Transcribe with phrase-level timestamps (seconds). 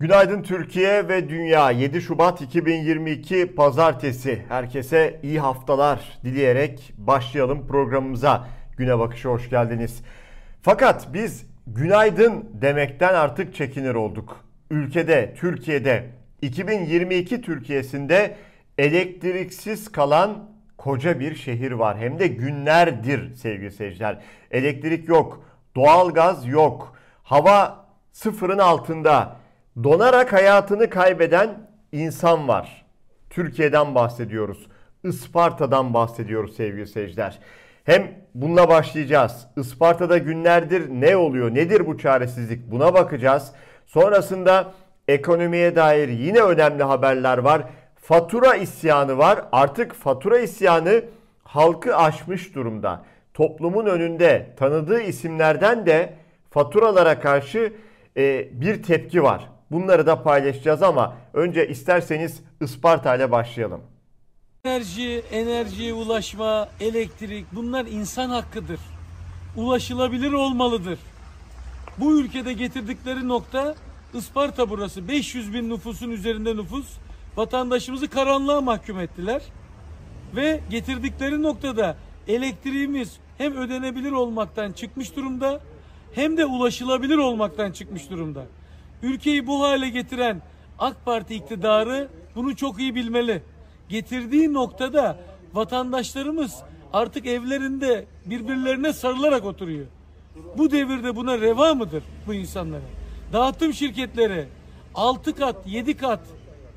[0.00, 4.42] Günaydın Türkiye ve Dünya 7 Şubat 2022 Pazartesi.
[4.48, 8.48] Herkese iyi haftalar dileyerek başlayalım programımıza.
[8.76, 10.02] Güne bakışa hoş geldiniz.
[10.62, 14.44] Fakat biz günaydın demekten artık çekinir olduk.
[14.70, 16.10] Ülkede, Türkiye'de
[16.42, 18.36] 2022 Türkiye'sinde
[18.78, 21.98] elektriksiz kalan koca bir şehir var.
[21.98, 24.18] Hem de günlerdir sevgili seyirciler.
[24.50, 25.44] Elektrik yok,
[25.76, 29.40] doğalgaz yok, hava sıfırın altında
[29.84, 32.86] donarak hayatını kaybeden insan var.
[33.30, 34.66] Türkiye'den bahsediyoruz.
[35.04, 37.38] Isparta'dan bahsediyoruz sevgili seyirciler.
[37.84, 39.46] Hem bununla başlayacağız.
[39.56, 41.54] Isparta'da günlerdir ne oluyor?
[41.54, 42.70] Nedir bu çaresizlik?
[42.70, 43.52] Buna bakacağız.
[43.86, 44.72] Sonrasında
[45.08, 47.62] ekonomiye dair yine önemli haberler var.
[47.96, 49.44] Fatura isyanı var.
[49.52, 51.04] Artık fatura isyanı
[51.44, 53.04] halkı aşmış durumda.
[53.34, 56.14] Toplumun önünde tanıdığı isimlerden de
[56.50, 57.72] faturalara karşı
[58.16, 59.48] e, bir tepki var.
[59.70, 63.80] Bunları da paylaşacağız ama önce isterseniz Isparta ile başlayalım.
[64.64, 68.80] Enerji, enerjiye ulaşma, elektrik bunlar insan hakkıdır.
[69.56, 70.98] Ulaşılabilir olmalıdır.
[71.98, 73.74] Bu ülkede getirdikleri nokta
[74.14, 75.08] Isparta burası.
[75.08, 76.86] 500 bin nüfusun üzerinde nüfus.
[77.36, 79.42] Vatandaşımızı karanlığa mahkum ettiler.
[80.36, 81.96] Ve getirdikleri noktada
[82.28, 85.60] elektriğimiz hem ödenebilir olmaktan çıkmış durumda
[86.14, 88.46] hem de ulaşılabilir olmaktan çıkmış durumda.
[89.02, 90.42] Ülkeyi bu hale getiren
[90.78, 93.42] AK Parti iktidarı bunu çok iyi bilmeli.
[93.88, 95.18] Getirdiği noktada
[95.52, 96.56] vatandaşlarımız
[96.92, 99.86] artık evlerinde birbirlerine sarılarak oturuyor.
[100.58, 102.82] Bu devirde buna reva mıdır bu insanlara?
[103.32, 104.48] Dağıtım şirketleri
[104.94, 106.20] 6 kat, 7 kat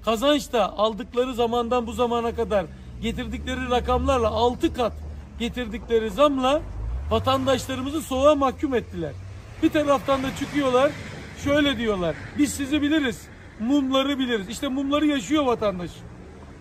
[0.05, 2.65] kazançta aldıkları zamandan bu zamana kadar
[3.01, 4.93] getirdikleri rakamlarla 6 kat
[5.39, 6.61] getirdikleri zamla
[7.11, 9.11] vatandaşlarımızı soğuğa mahkum ettiler.
[9.63, 10.91] Bir taraftan da çıkıyorlar
[11.43, 12.15] şöyle diyorlar.
[12.37, 13.27] Biz sizi biliriz.
[13.59, 14.49] Mumları biliriz.
[14.49, 15.91] İşte mumları yaşıyor vatandaş.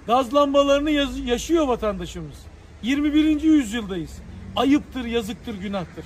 [0.07, 0.91] Gaz lambalarını
[1.25, 2.47] yaşıyor vatandaşımız.
[2.83, 3.43] 21.
[3.43, 4.19] yüzyıldayız.
[4.57, 6.05] Ayıptır, yazıktır, günahtır.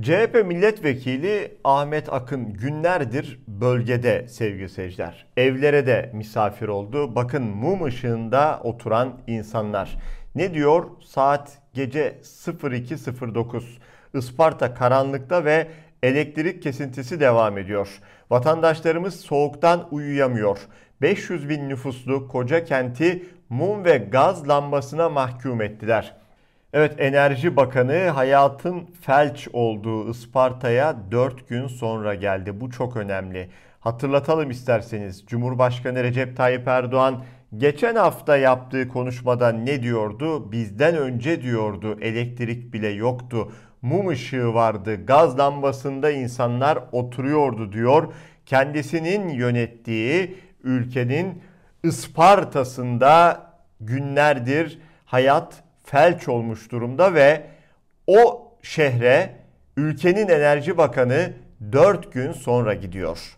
[0.00, 5.26] CHP milletvekili Ahmet Akın günlerdir bölgede sevgili seyirciler.
[5.36, 7.14] Evlere de misafir oldu.
[7.14, 9.96] Bakın mum ışığında oturan insanlar.
[10.34, 10.90] Ne diyor?
[11.04, 13.62] Saat gece 02.09.
[14.14, 15.68] Isparta karanlıkta ve
[16.02, 17.88] elektrik kesintisi devam ediyor.
[18.30, 20.58] Vatandaşlarımız soğuktan uyuyamıyor.
[21.02, 26.16] 500 bin nüfuslu koca kenti mum ve gaz lambasına mahkum ettiler.
[26.72, 32.60] Evet Enerji Bakanı hayatın felç olduğu Isparta'ya 4 gün sonra geldi.
[32.60, 33.50] Bu çok önemli.
[33.80, 37.24] Hatırlatalım isterseniz Cumhurbaşkanı Recep Tayyip Erdoğan
[37.56, 40.52] geçen hafta yaptığı konuşmada ne diyordu?
[40.52, 45.06] Bizden önce diyordu elektrik bile yoktu mum ışığı vardı.
[45.06, 48.12] Gaz lambasında insanlar oturuyordu diyor.
[48.46, 51.42] Kendisinin yönettiği ülkenin
[51.82, 53.42] Isparta'sında
[53.80, 57.46] günlerdir hayat felç olmuş durumda ve
[58.06, 59.36] o şehre
[59.76, 61.32] ülkenin enerji bakanı
[61.72, 63.36] 4 gün sonra gidiyor.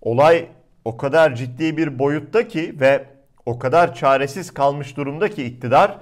[0.00, 0.46] Olay
[0.84, 3.04] o kadar ciddi bir boyutta ki ve
[3.46, 5.98] o kadar çaresiz kalmış durumda ki iktidar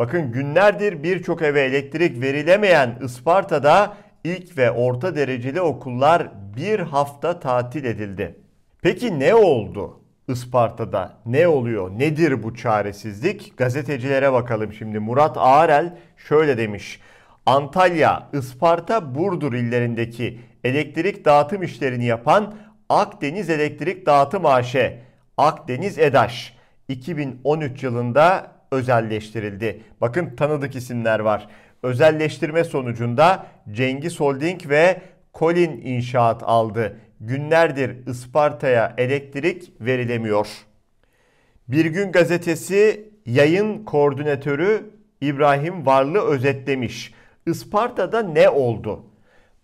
[0.00, 7.84] Bakın günlerdir birçok eve elektrik verilemeyen Isparta'da ilk ve orta dereceli okullar bir hafta tatil
[7.84, 8.36] edildi.
[8.82, 10.00] Peki ne oldu?
[10.28, 11.90] Isparta'da ne oluyor?
[11.90, 13.56] Nedir bu çaresizlik?
[13.56, 14.98] Gazetecilere bakalım şimdi.
[14.98, 17.00] Murat Ağarel şöyle demiş.
[17.46, 22.54] Antalya, Isparta, Burdur illerindeki elektrik dağıtım işlerini yapan
[22.88, 24.76] Akdeniz Elektrik Dağıtım AŞ,
[25.36, 26.56] Akdeniz EDAŞ
[26.88, 29.82] 2013 yılında özelleştirildi.
[30.00, 31.48] Bakın tanıdık isimler var.
[31.82, 35.00] Özelleştirme sonucunda Cengiz Holding ve
[35.34, 36.96] Colin İnşaat aldı.
[37.20, 40.48] Günlerdir Isparta'ya elektrik verilemiyor.
[41.68, 44.90] Bir gün gazetesi yayın koordinatörü
[45.20, 47.14] İbrahim Varlı özetlemiş.
[47.46, 49.04] Isparta'da ne oldu?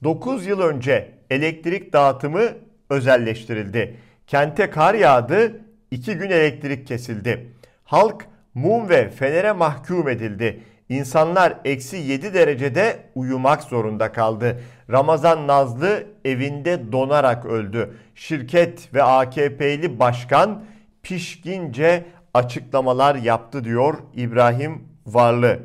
[0.04, 2.42] 9 yıl önce elektrik dağıtımı
[2.90, 3.96] özelleştirildi.
[4.26, 5.60] Kente kar yağdı,
[5.90, 7.52] 2 gün elektrik kesildi.
[7.84, 8.26] Halk
[8.56, 10.60] mum ve fenere mahkum edildi.
[10.88, 14.60] İnsanlar eksi 7 derecede uyumak zorunda kaldı.
[14.90, 17.94] Ramazan Nazlı evinde donarak öldü.
[18.14, 20.64] Şirket ve AKP'li başkan
[21.02, 22.04] pişkince
[22.34, 25.58] açıklamalar yaptı diyor İbrahim Varlı.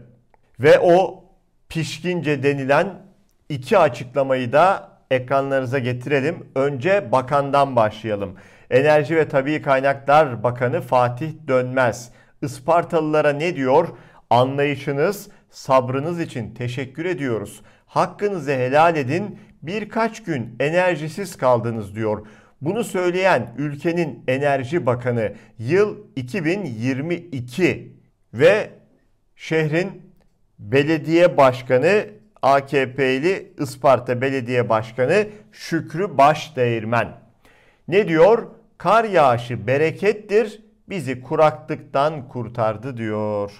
[0.59, 1.23] Ve o
[1.69, 2.88] pişkince denilen
[3.49, 6.47] iki açıklamayı da ekranlarınıza getirelim.
[6.55, 8.35] Önce bakandan başlayalım.
[8.69, 12.11] Enerji ve Tabii Kaynaklar Bakanı Fatih Dönmez
[12.41, 13.88] Ispartalılara ne diyor?
[14.29, 17.61] Anlayışınız, sabrınız için teşekkür ediyoruz.
[17.85, 19.39] Hakkınızı helal edin.
[19.61, 22.27] Birkaç gün enerjisiz kaldınız diyor.
[22.61, 27.93] Bunu söyleyen ülkenin Enerji Bakanı yıl 2022
[28.33, 28.69] ve
[29.35, 30.01] şehrin
[30.59, 32.05] belediye başkanı
[32.41, 37.07] AKP'li Isparta Belediye Başkanı Şükrü Başdeğirmen.
[37.88, 38.47] Ne diyor?
[38.77, 43.51] Kar yağışı berekettir, bizi kuraklıktan kurtardı diyor.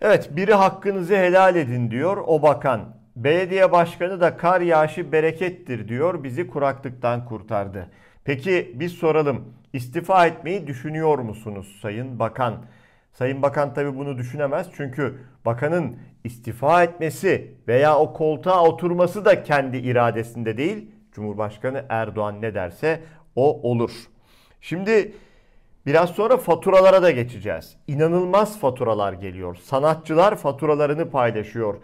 [0.00, 2.96] Evet biri hakkınızı helal edin diyor o bakan.
[3.16, 7.90] Belediye başkanı da kar yağışı berekettir diyor bizi kuraklıktan kurtardı.
[8.24, 12.64] Peki biz soralım istifa etmeyi düşünüyor musunuz Sayın Bakan?
[13.12, 19.76] Sayın Bakan tabi bunu düşünemez çünkü bakanın istifa etmesi veya o koltuğa oturması da kendi
[19.76, 20.90] iradesinde değil.
[21.12, 23.00] Cumhurbaşkanı Erdoğan ne derse
[23.36, 23.90] o olur.
[24.60, 25.12] Şimdi
[25.86, 27.76] biraz sonra faturalara da geçeceğiz.
[27.86, 29.56] İnanılmaz faturalar geliyor.
[29.56, 31.74] Sanatçılar faturalarını paylaşıyor.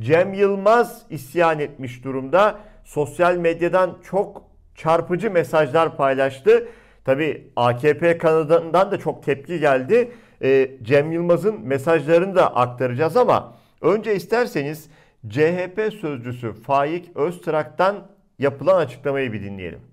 [0.00, 2.58] Cem Yılmaz isyan etmiş durumda.
[2.84, 4.42] Sosyal medyadan çok
[4.74, 6.68] çarpıcı mesajlar paylaştı.
[7.04, 10.12] Tabi AKP kanadından da çok tepki geldi.
[10.42, 14.90] Ee, Cem Yılmaz'ın mesajlarını da aktaracağız ama önce isterseniz
[15.28, 18.06] CHP sözcüsü Faik Öztrak'tan
[18.38, 19.89] yapılan açıklamayı bir dinleyelim.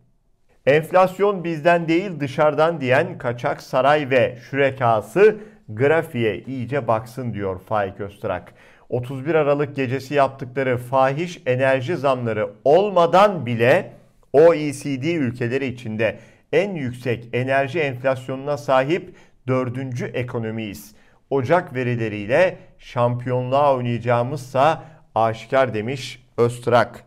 [0.68, 5.38] Enflasyon bizden değil dışarıdan diyen kaçak saray ve şürekası
[5.70, 8.54] grafiğe iyice baksın diyor Faik Öztrak.
[8.90, 13.94] 31 Aralık gecesi yaptıkları fahiş enerji zamları olmadan bile
[14.34, 16.20] OECD ülkeleri içinde
[16.54, 19.16] en yüksek enerji enflasyonuna sahip
[19.48, 20.96] dördüncü ekonomiyiz.
[21.30, 24.84] Ocak verileriyle şampiyonluğa oynayacağımızsa
[25.16, 27.07] aşikar demiş Öztrak.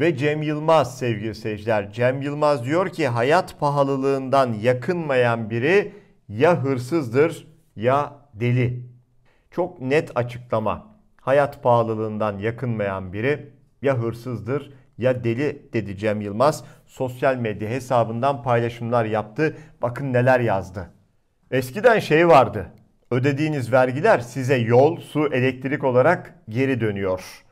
[0.00, 1.92] Ve Cem Yılmaz sevgili seyirciler.
[1.92, 5.92] Cem Yılmaz diyor ki hayat pahalılığından yakınmayan biri
[6.28, 8.86] ya hırsızdır ya deli.
[9.50, 10.86] Çok net açıklama.
[11.20, 13.50] Hayat pahalılığından yakınmayan biri
[13.82, 16.64] ya hırsızdır ya deli dedi Cem Yılmaz.
[16.86, 19.56] Sosyal medya hesabından paylaşımlar yaptı.
[19.82, 20.90] Bakın neler yazdı.
[21.50, 22.66] Eskiden şey vardı.
[23.10, 27.44] Ödediğiniz vergiler size yol, su, elektrik olarak geri dönüyor.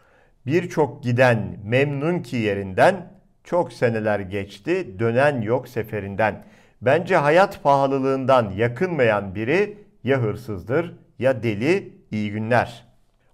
[0.46, 3.12] Birçok giden memnun ki yerinden
[3.44, 6.44] çok seneler geçti dönen yok seferinden.
[6.82, 12.85] Bence hayat pahalılığından yakınmayan biri ya hırsızdır ya deli iyi günler.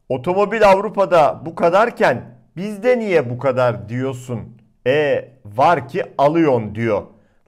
[0.08, 2.24] Otomobil Avrupa'da bu kadarken
[2.56, 4.56] bizde niye bu kadar diyorsun?
[4.86, 7.02] E var ki alıyorsun diyor.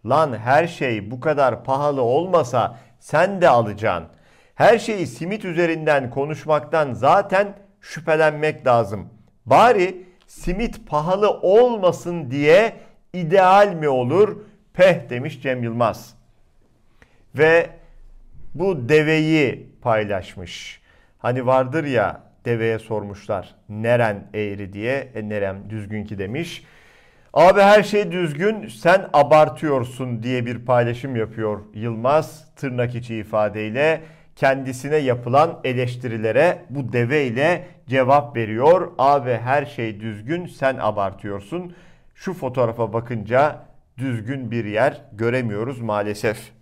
[0.06, 4.08] Lan her şey bu kadar pahalı olmasa sen de alacaksın.
[4.54, 9.08] Her şeyi simit üzerinden konuşmaktan zaten şüphelenmek lazım.
[9.46, 12.76] Bari simit pahalı olmasın diye
[13.12, 14.36] ideal mi olur?
[14.74, 16.14] Peh demiş Cem Yılmaz.
[17.34, 17.70] Ve
[18.54, 20.80] bu deveyi paylaşmış.
[21.18, 25.12] Hani vardır ya deveye sormuşlar neren eğri diye.
[25.14, 26.64] E nerem düzgün ki demiş.
[27.32, 34.00] Abi her şey düzgün sen abartıyorsun diye bir paylaşım yapıyor Yılmaz tırnak içi ifadeyle
[34.36, 38.92] kendisine yapılan eleştirilere bu deve ile cevap veriyor.
[38.98, 41.74] Abi her şey düzgün sen abartıyorsun.
[42.14, 43.62] Şu fotoğrafa bakınca
[43.98, 46.52] düzgün bir yer göremiyoruz maalesef.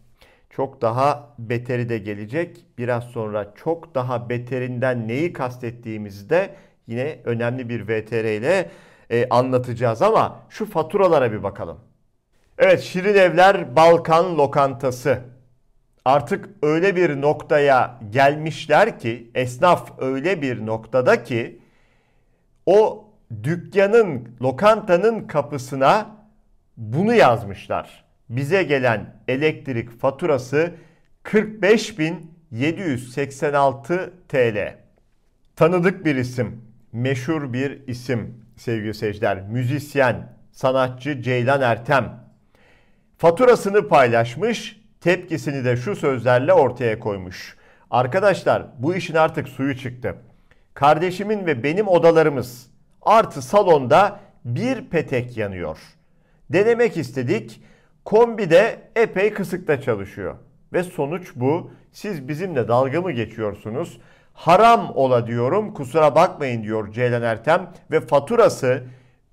[0.51, 2.65] Çok daha beteri de gelecek.
[2.79, 6.55] Biraz sonra çok daha beterinden neyi kastettiğimizi de
[6.87, 8.71] yine önemli bir VTR ile
[9.11, 11.79] e, anlatacağız ama şu faturalara bir bakalım.
[12.59, 15.34] Evet Şirin Evler Balkan Lokantası.
[16.05, 21.59] Artık öyle bir noktaya gelmişler ki esnaf öyle bir noktada ki
[22.67, 23.09] o
[23.43, 26.17] dükkanın, lokantanın kapısına
[26.77, 28.05] bunu yazmışlar.
[28.29, 30.75] Bize gelen elektrik faturası
[31.25, 34.77] 45.786 TL.
[35.57, 39.43] Tanıdık bir isim, meşhur bir isim sevgili seyirciler.
[39.43, 42.25] Müzisyen, sanatçı Ceylan Ertem.
[43.19, 47.57] Faturasını paylaşmış, tepkisini de şu sözlerle ortaya koymuş.
[47.91, 50.17] Arkadaşlar bu işin artık suyu çıktı.
[50.75, 52.67] Kardeşimin ve benim odalarımız
[53.03, 55.79] artı salonda bir petek yanıyor.
[56.51, 57.63] Denemek istedik.
[58.05, 60.37] Kombi de epey kısıkta çalışıyor.
[60.73, 61.71] Ve sonuç bu.
[61.93, 64.01] Siz bizimle dalga mı geçiyorsunuz?
[64.35, 68.83] Haram ola diyorum kusura bakmayın diyor Ceylan Ertem ve faturası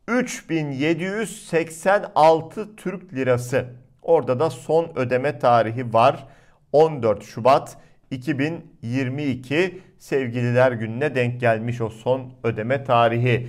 [0.08, 3.81] 3786 Türk Lirası.
[4.02, 6.28] Orada da son ödeme tarihi var.
[6.72, 7.78] 14 Şubat
[8.12, 13.48] 2022 sevgililer gününe denk gelmiş o son ödeme tarihi.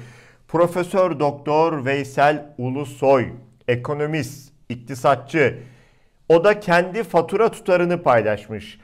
[0.48, 3.28] Profesör Doktor Veysel Ulusoy,
[3.68, 5.58] ekonomist, iktisatçı.
[6.28, 8.80] O da kendi fatura tutarını paylaşmış.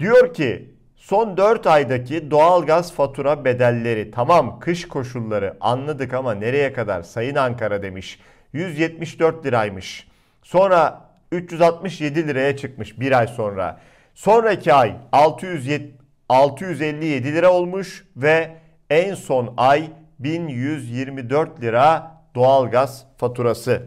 [0.00, 7.02] Diyor ki Son 4 aydaki doğalgaz fatura bedelleri tamam kış koşulları anladık ama nereye kadar
[7.02, 8.20] Sayın Ankara demiş.
[8.52, 10.09] 174 liraymış.
[10.42, 13.80] Sonra 367 liraya çıkmış bir ay sonra.
[14.14, 15.94] Sonraki ay 607,
[16.28, 18.56] 657 lira olmuş ve
[18.90, 23.82] en son ay 1124 lira doğalgaz faturası.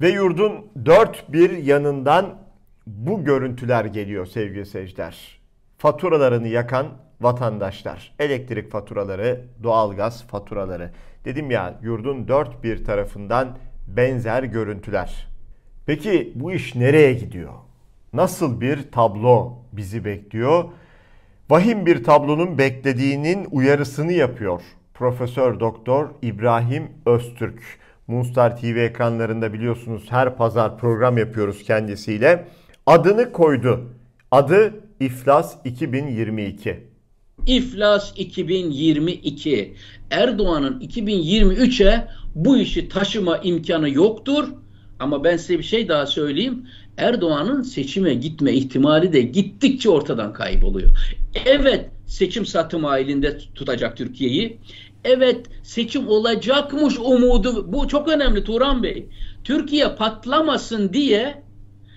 [0.00, 2.38] Ve yurdun dört bir yanından
[2.86, 5.40] bu görüntüler geliyor sevgili seyirciler.
[5.78, 6.86] Faturalarını yakan
[7.20, 8.14] vatandaşlar.
[8.18, 10.90] Elektrik faturaları, doğalgaz faturaları.
[11.24, 15.33] Dedim ya yurdun dört bir tarafından benzer görüntüler.
[15.86, 17.52] Peki bu iş nereye gidiyor?
[18.12, 20.64] Nasıl bir tablo bizi bekliyor?
[21.50, 24.62] Vahim bir tablonun beklediğinin uyarısını yapıyor
[24.94, 27.62] Profesör Doktor İbrahim Öztürk.
[28.06, 32.48] Moonstar TV ekranlarında biliyorsunuz her pazar program yapıyoruz kendisiyle.
[32.86, 33.90] Adını koydu.
[34.30, 36.84] Adı İflas 2022.
[37.46, 39.74] İflas 2022.
[40.10, 44.48] Erdoğan'ın 2023'e bu işi taşıma imkanı yoktur.
[44.98, 46.66] Ama ben size bir şey daha söyleyeyim.
[46.96, 50.90] Erdoğan'ın seçime gitme ihtimali de gittikçe ortadan kayboluyor.
[51.46, 54.58] Evet seçim satım halinde tutacak Türkiye'yi.
[55.04, 57.72] Evet seçim olacakmış umudu.
[57.72, 59.06] Bu çok önemli Turan Bey.
[59.44, 61.42] Türkiye patlamasın diye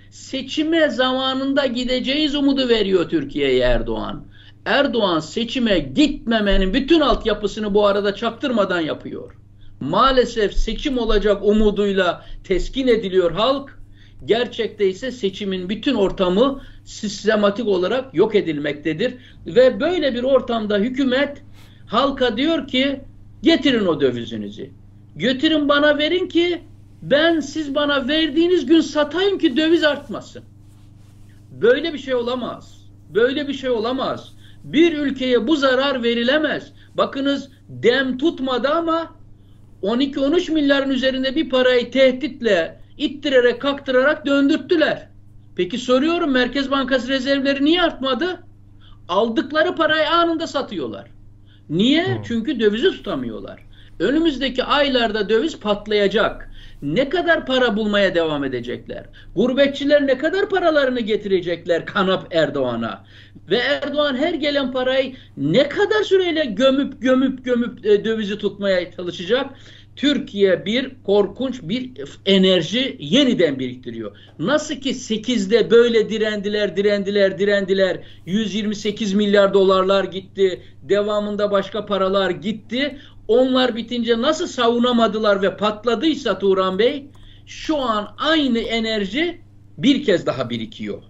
[0.09, 4.25] seçime zamanında gideceğiz umudu veriyor Türkiye'ye Erdoğan.
[4.65, 9.33] Erdoğan seçime gitmemenin bütün altyapısını bu arada çaktırmadan yapıyor.
[9.79, 13.77] Maalesef seçim olacak umuduyla teskin ediliyor halk.
[14.25, 19.13] Gerçekte ise seçimin bütün ortamı sistematik olarak yok edilmektedir.
[19.45, 21.41] Ve böyle bir ortamda hükümet
[21.87, 23.01] halka diyor ki
[23.43, 24.71] getirin o dövizinizi.
[25.15, 26.61] Götürün bana verin ki
[27.01, 30.43] ben siz bana verdiğiniz gün satayım ki döviz artmasın.
[31.51, 32.81] Böyle bir şey olamaz.
[33.13, 34.33] Böyle bir şey olamaz.
[34.63, 36.71] Bir ülkeye bu zarar verilemez.
[36.95, 39.16] Bakınız dem tutmadı ama
[39.83, 45.07] 12-13 milyarın üzerinde bir parayı tehditle ittirerek kaktırarak döndürttüler.
[45.55, 48.43] Peki soruyorum Merkez Bankası rezervleri niye artmadı?
[49.07, 51.07] Aldıkları parayı anında satıyorlar.
[51.69, 52.05] Niye?
[52.05, 52.23] Hmm.
[52.23, 53.59] Çünkü dövizi tutamıyorlar.
[53.99, 56.51] Önümüzdeki aylarda döviz patlayacak.
[56.81, 59.05] Ne kadar para bulmaya devam edecekler?
[59.35, 63.05] Gurbetçiler ne kadar paralarını getirecekler Kanap Erdoğan'a?
[63.49, 69.49] Ve Erdoğan her gelen parayı ne kadar süreyle gömüp gömüp gömüp e, dövizi tutmaya çalışacak?
[69.95, 71.91] Türkiye bir korkunç bir
[72.25, 74.17] enerji yeniden biriktiriyor.
[74.39, 77.97] Nasıl ki 8'de böyle direndiler, direndiler, direndiler.
[78.25, 80.61] 128 milyar dolarlar gitti.
[80.83, 82.97] Devamında başka paralar gitti.
[83.27, 87.07] Onlar bitince nasıl savunamadılar ve patladıysa Turan Bey
[87.45, 89.41] şu an aynı enerji
[89.77, 91.01] bir kez daha birikiyor.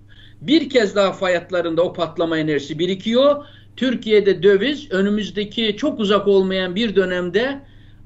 [0.41, 3.45] Bir kez daha fayatlarında o patlama enerjisi birikiyor.
[3.77, 7.61] Türkiye'de döviz önümüzdeki çok uzak olmayan bir dönemde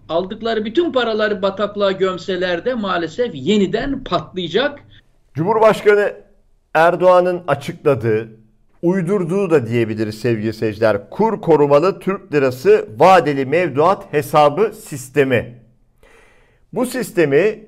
[0.09, 4.79] aldıkları bütün paraları bataklığa gömseler de maalesef yeniden patlayacak.
[5.33, 6.13] Cumhurbaşkanı
[6.73, 8.29] Erdoğan'ın açıkladığı,
[8.81, 11.09] uydurduğu da diyebiliriz sevgili seyirciler.
[11.09, 15.61] Kur korumalı Türk lirası vadeli mevduat hesabı sistemi.
[16.73, 17.65] Bu sistemi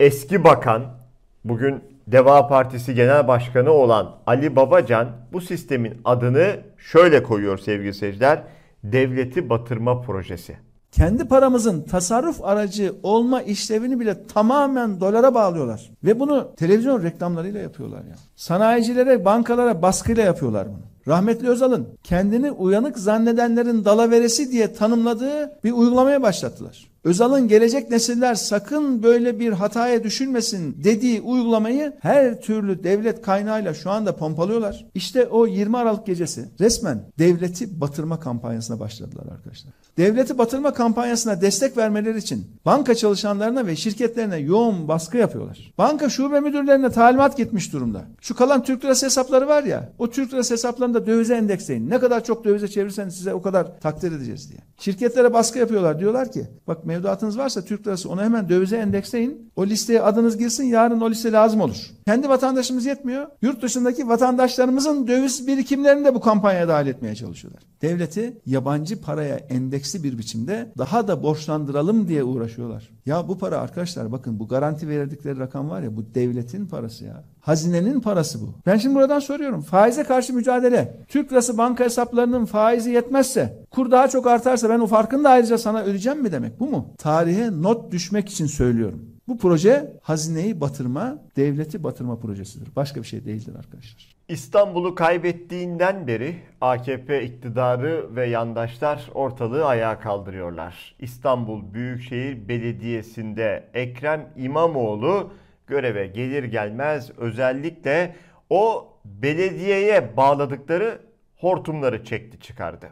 [0.00, 0.96] eski bakan,
[1.44, 8.42] bugün Deva Partisi Genel Başkanı olan Ali Babacan bu sistemin adını şöyle koyuyor sevgili seyirciler.
[8.84, 10.56] Devleti batırma projesi
[10.92, 15.90] kendi paramızın tasarruf aracı olma işlevini bile tamamen dolara bağlıyorlar.
[16.04, 18.16] Ve bunu televizyon reklamlarıyla yapıyorlar ya.
[18.36, 20.82] Sanayicilere, bankalara baskıyla yapıyorlar bunu.
[21.08, 26.86] Rahmetli Özal'ın kendini uyanık zannedenlerin dalaveresi diye tanımladığı bir uygulamaya başlattılar.
[27.06, 33.90] Özal'ın gelecek nesiller sakın böyle bir hataya düşülmesin dediği uygulamayı her türlü devlet kaynağıyla şu
[33.90, 34.86] anda pompalıyorlar.
[34.94, 39.72] İşte o 20 Aralık gecesi resmen devleti batırma kampanyasına başladılar arkadaşlar.
[39.98, 45.72] Devleti batırma kampanyasına destek vermeleri için banka çalışanlarına ve şirketlerine yoğun baskı yapıyorlar.
[45.78, 48.04] Banka şube müdürlerine talimat gitmiş durumda.
[48.20, 51.90] Şu kalan Türk lirası hesapları var ya o Türk lirası hesaplarında dövize endeksleyin.
[51.90, 54.60] Ne kadar çok dövize çevirirseniz size o kadar takdir edeceğiz diye.
[54.78, 56.00] Şirketlere baskı yapıyorlar.
[56.00, 59.52] Diyorlar ki bak mevduatınız varsa Türk lirası onu hemen dövize endeksleyin.
[59.56, 61.90] O listeye adınız girsin yarın o liste lazım olur.
[62.06, 63.26] Kendi vatandaşımız yetmiyor.
[63.42, 67.62] Yurt dışındaki vatandaşlarımızın döviz birikimlerini de bu kampanyaya dahil etmeye çalışıyorlar.
[67.82, 72.90] Devleti yabancı paraya endeksli bir biçimde daha da borçlandıralım diye uğraşıyorlar.
[73.06, 77.24] Ya bu para arkadaşlar bakın bu garanti verdikleri rakam var ya bu devletin parası ya.
[77.46, 78.54] Hazinenin parası bu.
[78.66, 79.60] Ben şimdi buradan soruyorum.
[79.60, 80.96] Faize karşı mücadele.
[81.08, 85.58] Türk lirası banka hesaplarının faizi yetmezse, kur daha çok artarsa ben o farkını da ayrıca
[85.58, 86.60] sana ödeyeceğim mi demek?
[86.60, 86.94] Bu mu?
[86.98, 89.16] Tarihe not düşmek için söylüyorum.
[89.28, 92.76] Bu proje hazineyi batırma, devleti batırma projesidir.
[92.76, 94.16] Başka bir şey değildir arkadaşlar.
[94.28, 100.94] İstanbul'u kaybettiğinden beri AKP iktidarı ve yandaşlar ortalığı ayağa kaldırıyorlar.
[100.98, 105.30] İstanbul Büyükşehir Belediyesi'nde Ekrem İmamoğlu
[105.66, 108.16] göreve gelir gelmez özellikle
[108.50, 110.98] o belediyeye bağladıkları
[111.36, 112.90] hortumları çekti çıkardı.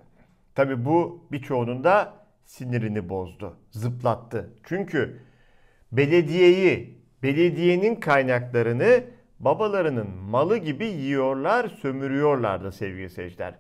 [0.54, 2.12] Tabi bu birçoğunun da
[2.45, 4.50] sinirini bozdu, zıplattı.
[4.64, 5.21] Çünkü
[5.93, 9.04] belediyeyi, belediyenin kaynaklarını
[9.40, 13.54] babalarının malı gibi yiyorlar, sömürüyorlardı sevgili seyirciler.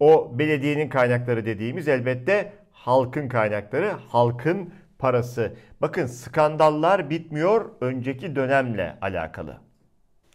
[0.00, 5.52] O belediyenin kaynakları dediğimiz elbette halkın kaynakları, halkın parası.
[5.80, 9.56] Bakın skandallar bitmiyor önceki dönemle alakalı.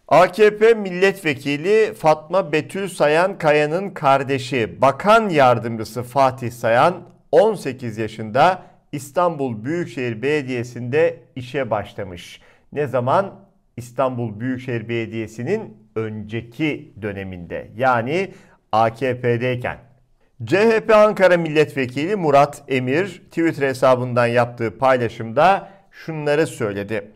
[0.07, 10.21] AKP milletvekili Fatma Betül Sayan Kaya'nın kardeşi Bakan Yardımcısı Fatih Sayan 18 yaşında İstanbul Büyükşehir
[10.21, 12.41] Belediyesi'nde işe başlamış.
[12.73, 13.39] Ne zaman?
[13.77, 18.33] İstanbul Büyükşehir Belediyesi'nin önceki döneminde yani
[18.71, 19.77] AKP'deyken.
[20.45, 27.11] CHP Ankara Milletvekili Murat Emir Twitter hesabından yaptığı paylaşımda şunları söyledi.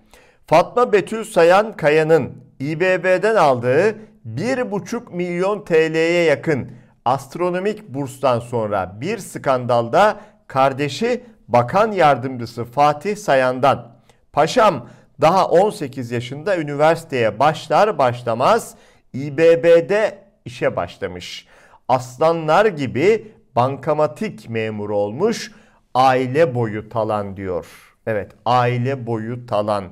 [0.47, 3.95] Fatma Betül Sayan Kaya'nın İBB'den aldığı
[4.35, 6.71] 1,5 milyon TL'ye yakın
[7.05, 13.95] astronomik burstan sonra bir skandalda kardeşi bakan yardımcısı Fatih Sayan'dan
[14.33, 14.89] Paşam
[15.21, 18.75] daha 18 yaşında üniversiteye başlar başlamaz
[19.13, 21.47] İBB'de işe başlamış.
[21.89, 25.51] Aslanlar gibi bankamatik memur olmuş
[25.93, 27.95] aile boyu talan diyor.
[28.07, 29.85] Evet aile boyu talan.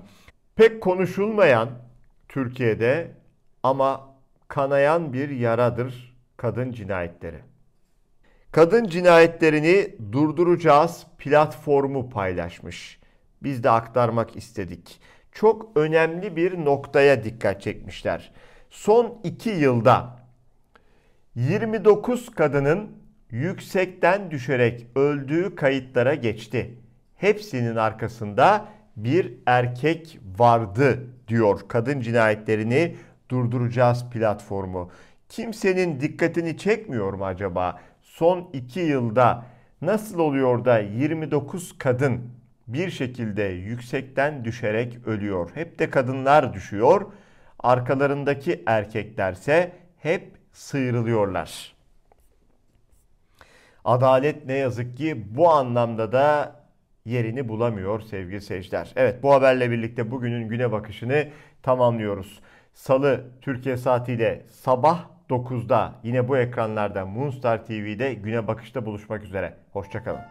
[0.55, 1.69] Pek konuşulmayan
[2.29, 3.11] Türkiye'de
[3.63, 4.09] ama
[4.47, 7.39] kanayan bir yaradır kadın cinayetleri.
[8.51, 12.99] Kadın cinayetlerini durduracağız platformu paylaşmış.
[13.43, 14.99] Biz de aktarmak istedik.
[15.31, 18.31] Çok önemli bir noktaya dikkat çekmişler.
[18.69, 20.22] Son iki yılda
[21.35, 22.89] 29 kadının
[23.31, 26.77] yüksekten düşerek öldüğü kayıtlara geçti.
[27.15, 28.65] Hepsinin arkasında
[28.95, 32.95] bir erkek vardı diyor kadın cinayetlerini
[33.29, 34.91] durduracağız platformu.
[35.29, 37.79] Kimsenin dikkatini çekmiyor mu acaba?
[38.01, 39.45] Son 2 yılda
[39.81, 42.21] nasıl oluyor da 29 kadın
[42.67, 45.49] bir şekilde yüksekten düşerek ölüyor?
[45.53, 47.11] Hep de kadınlar düşüyor.
[47.59, 51.73] Arkalarındaki erkeklerse hep sıyrılıyorlar.
[53.85, 56.55] Adalet ne yazık ki bu anlamda da
[57.05, 58.93] yerini bulamıyor sevgili seyirciler.
[58.95, 61.27] Evet bu haberle birlikte bugünün güne bakışını
[61.61, 62.39] tamamlıyoruz.
[62.73, 69.53] Salı Türkiye saatiyle sabah 9'da yine bu ekranlarda Moonstar TV'de güne bakışta buluşmak üzere.
[69.71, 70.21] Hoşçakalın.